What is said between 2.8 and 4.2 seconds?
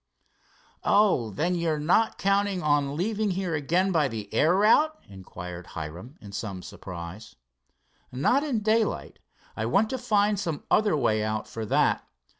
leaving here again by